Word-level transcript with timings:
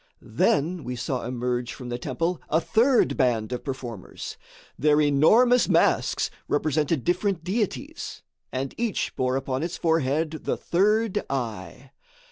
Then 0.33 0.83
we 0.83 0.95
saw 0.95 1.27
emerge 1.27 1.73
from 1.73 1.89
the 1.89 1.99
temple 1.99 2.41
a 2.49 2.59
third 2.59 3.15
band 3.17 3.51
of 3.53 3.63
performers. 3.63 4.35
Their 4.75 4.99
enormous 4.99 5.69
masks 5.69 6.31
represented 6.47 7.03
different 7.03 7.43
deities, 7.43 8.23
and 8.51 8.73
each 8.79 9.15
bore 9.15 9.35
upon 9.35 9.61
its 9.61 9.77
forehead 9.77 10.39
"the 10.45 10.57
third 10.57 11.23
eye." 11.29 11.91